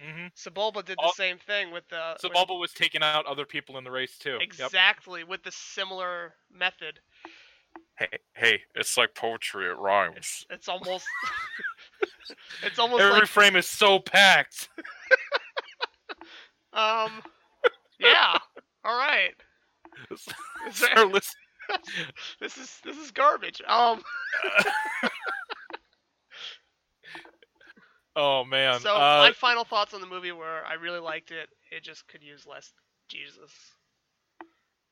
[0.00, 3.44] Hmm Sebulba did the All- same thing with the So with- was taking out other
[3.44, 4.32] people in the race too.
[4.32, 4.40] Yep.
[4.42, 7.00] exactly with the similar method.
[7.96, 9.66] Hey, hey, it's like poetry.
[9.66, 10.16] It rhymes.
[10.16, 11.04] It's it's almost
[12.62, 14.68] it's almost Every like frame is so packed.
[16.72, 17.22] um
[17.98, 18.38] yeah.
[18.84, 19.34] All right.
[20.10, 20.26] Is
[20.80, 21.06] there-
[22.40, 23.60] this is this is garbage.
[23.68, 24.02] Um
[28.16, 28.80] oh man.
[28.80, 31.48] so uh, my final thoughts on the movie were I really liked it.
[31.70, 32.72] It just could use less
[33.08, 33.52] Jesus.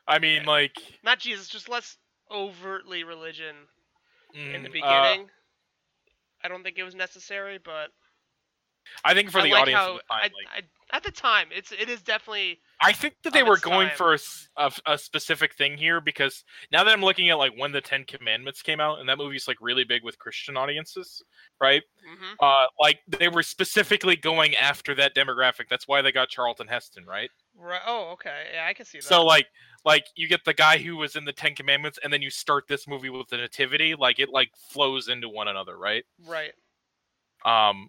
[0.07, 1.97] I mean, like Not Jesus, just less
[2.31, 3.57] overtly religion
[4.35, 5.29] in the mm, uh, beginning.
[6.43, 7.89] I don't think it was necessary, but
[9.05, 10.61] I think for I the like audience, how time, I, like, I,
[10.93, 13.97] at the time it's it is definitely I think that they were going time.
[13.97, 14.17] for
[14.87, 18.63] a specific thing here because now that I'm looking at like when the Ten Commandments
[18.63, 21.23] came out, and that movie's like really big with Christian audiences,
[21.61, 21.83] right?
[22.09, 22.37] mhm.
[22.41, 25.69] Uh, like they were specifically going after that demographic.
[25.69, 27.31] That's why they got Charlton Heston, right?
[27.57, 27.81] right.
[27.85, 28.45] Oh, okay.
[28.55, 29.05] Yeah, I can see that.
[29.05, 29.47] So like
[29.85, 32.69] like you get the guy who was in the Ten Commandments, and then you start
[32.69, 33.97] this movie with the Nativity.
[33.97, 36.05] Like it like flows into one another, right?
[36.27, 36.53] right.
[37.45, 37.89] Um,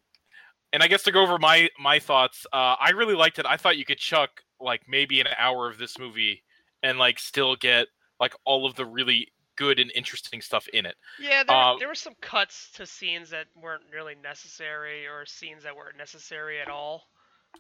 [0.73, 3.45] and I guess to go over my my thoughts, uh, I really liked it.
[3.45, 6.43] I thought you could chuck like maybe an hour of this movie
[6.83, 7.87] and like still get
[8.19, 10.95] like all of the really good and interesting stuff in it.
[11.19, 15.63] Yeah, there, Um, there were some cuts to scenes that weren't really necessary, or scenes
[15.63, 17.09] that weren't necessary at all.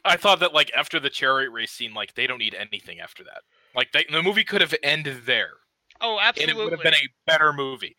[0.05, 3.23] I thought that like after the chariot race scene, like they don't need anything after
[3.25, 3.41] that.
[3.75, 5.51] Like they, the movie could have ended there,
[5.99, 6.21] Oh, absolutely.
[6.21, 6.51] and absolutely.
[6.51, 7.95] it would have been a better movie.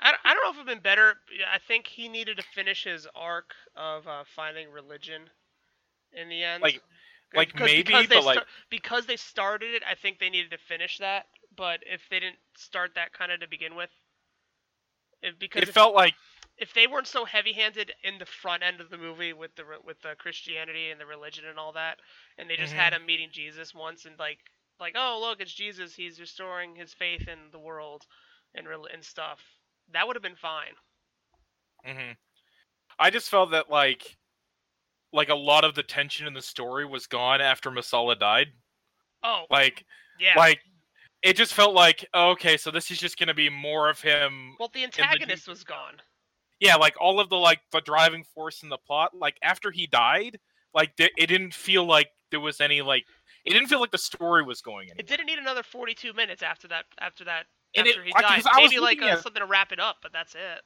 [0.00, 1.14] I, I don't know if it'd been better.
[1.52, 5.22] I think he needed to finish his arc of uh, finding religion
[6.12, 6.62] in the end.
[6.62, 6.82] Like-
[7.34, 10.50] like, Because- maybe, because they but, like- because they started it, I think they needed
[10.52, 11.26] to finish that.
[11.54, 13.90] But if they didn't start that kind of to begin with,
[15.22, 16.14] if, because It if, felt like
[16.56, 20.00] if they weren't so heavy-handed in the front end of the movie with the with
[20.02, 21.98] the Christianity and the religion and all that,
[22.38, 22.80] and they just Mm-hmm.
[22.80, 24.38] had him meeting Jesus once and like
[24.80, 28.06] like oh look it's Jesus he's restoring his faith in the world
[28.54, 29.40] and rel- and stuff
[29.92, 30.72] that would have been fine.
[31.84, 32.12] hmm
[32.98, 34.16] I just felt that like
[35.12, 38.48] like a lot of the tension in the story was gone after Messala died.
[39.22, 39.84] Oh Like
[40.20, 40.34] yeah.
[40.36, 40.60] like
[41.22, 44.54] it just felt like okay, so this is just gonna be more of him.
[44.58, 45.94] well, the antagonist was gone.
[46.60, 49.12] Yeah, like all of the like the driving force in the plot.
[49.16, 50.38] Like after he died,
[50.74, 53.04] like th- it didn't feel like there was any like
[53.44, 54.96] it didn't feel like the story was going anywhere.
[55.00, 56.84] It didn't need another 42 minutes after that.
[57.00, 57.46] After that,
[57.76, 59.96] And it- he died, I was maybe like looking uh, something to wrap it up,
[60.02, 60.60] but that's it.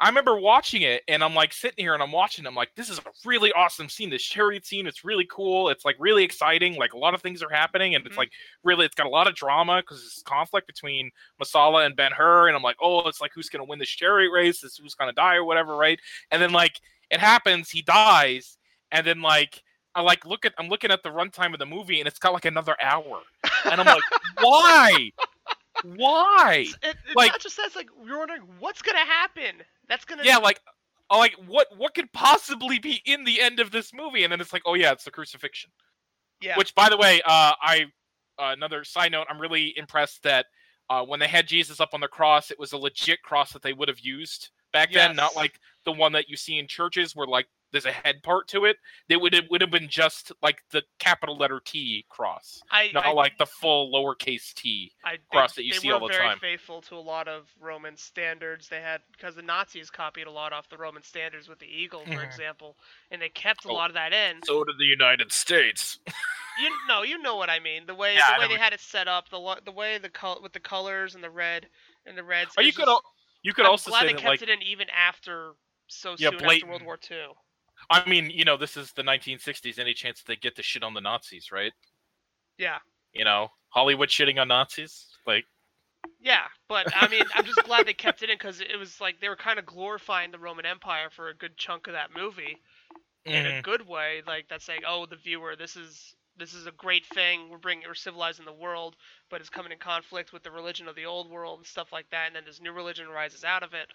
[0.00, 2.44] I remember watching it and I'm like sitting here and I'm watching.
[2.44, 4.10] I'm like, this is a really awesome scene.
[4.10, 5.68] This chariot scene, it's really cool.
[5.68, 6.74] It's like really exciting.
[6.74, 8.18] Like a lot of things are happening and it's Mhm.
[8.18, 8.32] like
[8.64, 11.10] really, it's got a lot of drama because it's conflict between
[11.40, 12.48] Messala and Ben Hur.
[12.48, 14.60] And I'm like, oh, it's like who's gonna win this chariot race?
[14.60, 16.00] This who's gonna die or whatever, right?
[16.32, 18.58] And then like it happens, he dies,
[18.90, 19.62] and then like
[19.94, 22.32] I like look at I'm looking at the runtime of the movie and it's got
[22.32, 23.20] like another hour,
[23.70, 24.02] and I'm like,
[24.40, 25.10] why?
[25.84, 26.66] Why?
[26.82, 29.62] It, it Like- not just says like you're wondering what's gonna happen.
[29.88, 30.60] That's gonna yeah, like,
[31.10, 34.24] uh, like what what could possibly be in the end of this movie?
[34.24, 35.70] And then it's like, oh yeah, it's the crucifixion.
[36.40, 36.56] yeah.
[36.56, 37.86] Which, by the way, uh, I
[38.38, 40.46] uh, another side note, I'm really impressed that
[40.90, 43.62] uh, when they had Jesus up on the cross, it was a legit cross that
[43.62, 47.14] they would have used back then, not like the one that you see in churches
[47.14, 48.76] where like there's a head part to it.
[49.08, 53.06] They would have would have been just like the capital letter T cross, I, not
[53.06, 54.92] I, like the full lowercase T.
[55.04, 56.18] I, they, cross that you they see were all the time.
[56.20, 58.68] They were very faithful to a lot of Roman standards.
[58.68, 62.04] They had because the Nazis copied a lot off the Roman standards with the eagle,
[62.04, 62.24] for Mhm.
[62.24, 62.76] example,
[63.10, 63.74] and they kept a Oh.
[63.74, 64.40] lot of that in.
[64.44, 65.98] So did the United States.
[66.60, 67.86] You know, you know what I mean.
[67.86, 70.10] The way Yeah, the way they had it set up, the lo- the way the
[70.10, 71.66] col- with the colors and the red
[72.04, 72.52] and the reds.
[72.58, 73.02] Or you could just- al-
[73.40, 75.54] you could I'm also glad say they that kept like it in even after
[75.86, 76.66] so Yeah, soon after.
[76.66, 77.28] World War II.
[77.90, 79.78] I mean, you know, this is the 1960s.
[79.78, 81.72] Any chance they get to shit on the Nazis, right?
[82.58, 82.78] Yeah,
[83.12, 85.06] You know, Hollywood shitting on Nazis.
[85.26, 85.44] Like,
[86.20, 89.20] yeah, but I mean, I'm just glad they kept it in because it was like
[89.20, 92.58] they were kind of glorifying the Roman Empire for a good chunk of that movie
[93.24, 93.58] in mhm.
[93.58, 94.22] a good way.
[94.26, 97.48] Like that's saying, oh, the viewer, this is this is a great thing.
[97.50, 98.96] We're bringing we're civilizing the world,
[99.30, 102.06] but it's coming in conflict with the religion of the old world and stuff like
[102.10, 102.28] that.
[102.28, 103.88] And then this new religion rises out of it,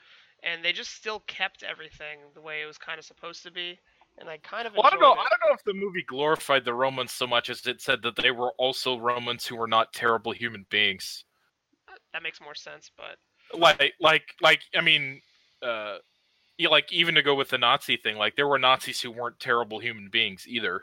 [0.44, 3.80] and they just still kept everything the way it was kind of supposed to be.
[4.20, 5.12] And I kind of well, I don't know.
[5.12, 8.02] enjoyed I don't know if the movie glorified the Romans so much as it said
[8.02, 11.26] that they were also Romans who were not terrible human beings.
[12.14, 13.18] That makes more sense, but
[13.60, 14.62] Like, like, like.
[14.76, 15.22] I mean,
[15.62, 15.98] uh,
[16.70, 19.80] like even to go with the Nazi thing, like there were Nazis who weren't terrible
[19.80, 20.82] human beings either,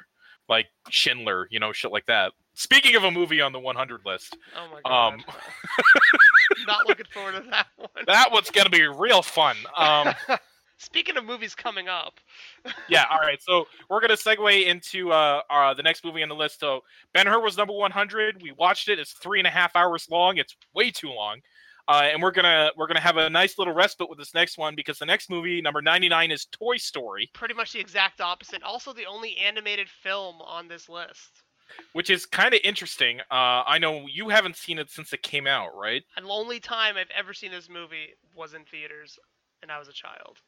[0.48, 2.32] like Schindler, you know, shit like that.
[2.54, 5.24] Speaking of a movie on the 100 list, oh my god, Um,
[6.66, 7.88] not looking forward to that one.
[8.06, 9.56] that one's gonna be real fun.
[9.76, 10.14] Um,
[10.78, 12.20] Speaking of movies coming up,
[12.88, 13.04] yeah.
[13.10, 13.40] All right.
[13.40, 16.60] So we're gonna segue into uh, uh the next movie on the list.
[16.60, 16.82] So
[17.12, 18.42] Ben Hur was number 100.
[18.42, 18.98] We watched it.
[18.98, 20.36] It's three and a half hours long.
[20.36, 21.40] It's way too long.
[21.86, 24.74] Uh, and we're gonna we're gonna have a nice little respite with this next one
[24.74, 28.62] because the next movie, number 99, is Toy Story, pretty much the exact opposite.
[28.62, 31.43] Also, the only animated film on this list.
[31.92, 33.20] Which is kind of interesting.
[33.30, 36.04] Uh, I know you haven't seen it since it came out, right?
[36.16, 39.18] And the only time I've ever seen this movie was in theaters,
[39.62, 40.38] and I was a child.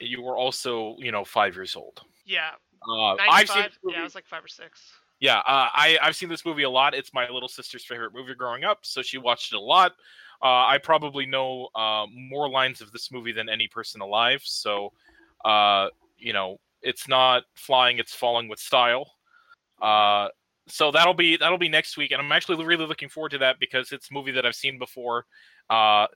[0.00, 2.04] You were also, you know, five years old.
[2.24, 2.52] Yeah,
[2.88, 4.92] Uh, I've seen Yeah, I was like five or six.
[5.18, 6.94] Yeah, uh, I I've seen this movie a lot.
[6.94, 9.92] It's my little sister's favorite movie growing up, so she watched it a lot.
[10.42, 14.42] Uh, I probably know uh, more lines of this movie than any person alive.
[14.44, 14.92] So,
[15.46, 15.88] uh,
[16.18, 19.10] you know, it's not flying; it's falling with style.
[19.80, 20.28] Uh,
[20.68, 23.58] so that'll be that'll be next week, and I'm actually really looking forward to that
[23.60, 25.26] because it's a movie that I've seen before,
[25.70, 26.06] uh,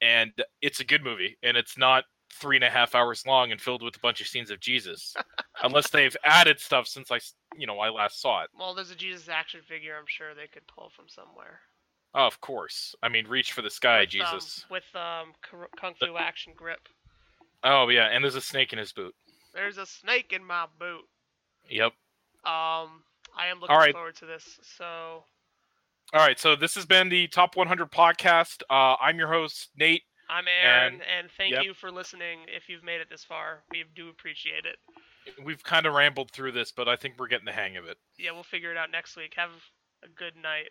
[0.00, 3.60] and it's a good movie, and it's not three and a half hours long and
[3.60, 5.14] filled with a bunch of scenes of Jesus,
[5.62, 7.18] unless they've added stuff since I
[7.56, 8.50] you know, I last saw it.
[8.58, 9.96] Well, there's a Jesus action figure.
[9.98, 11.60] I'm sure they could pull from somewhere.
[12.14, 12.94] Oh, of course.
[13.02, 14.66] I mean, reach for the sky, with, um, Jesus.
[14.70, 15.32] with um
[15.78, 16.88] kung fu action grip.
[17.64, 19.14] Oh yeah, and there's a snake in his boot.
[19.52, 21.04] There's a snake in my boot.
[21.70, 21.92] Yep.
[22.44, 23.02] Um,
[23.36, 23.92] I am looking right.
[23.92, 24.58] forward to this.
[24.76, 25.24] So
[26.12, 28.62] All right, so this has been the Top 100 podcast.
[28.70, 30.02] Uh, I'm your host, Nate.
[30.30, 31.64] I'm Aaron, And- and, thank yep.
[31.64, 32.40] you for listening.
[32.48, 34.76] If you've made it this far, we do appreciate it.
[35.44, 37.98] We've kind of rambled through this, but I think we're getting the hang of it.
[38.18, 39.34] Yeah, we'll figure it out next week.
[39.36, 39.50] Have
[40.02, 40.70] a good night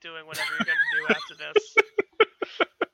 [0.00, 1.76] doing whatever you're gonna do after this.